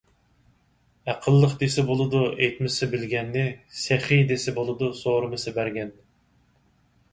[1.11, 3.45] ئەقىللىق دېسە بولىدۇ، ئېيتمىسا بىلگەننى؛
[3.83, 6.05] سېخىي دېسە بولىدۇ، سورىمىسا بەرگەننى.